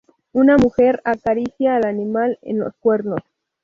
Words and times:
Una 0.33 0.57
mujer 0.57 0.99
acaricia 1.05 1.75
al 1.75 1.85
animal 1.85 2.39
en 2.41 2.57
los 2.57 2.73
cuernos. 2.77 3.19